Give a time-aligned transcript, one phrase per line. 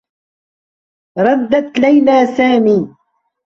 [1.19, 2.95] ردّت ليلى سامي.